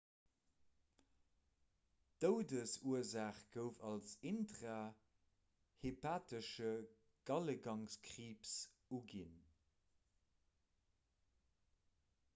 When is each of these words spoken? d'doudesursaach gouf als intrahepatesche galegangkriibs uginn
d'doudesursaach 2.23 3.41
gouf 3.55 3.81
als 3.89 4.15
intrahepatesche 4.31 6.69
galegangkriibs 7.33 8.55
uginn 9.01 9.35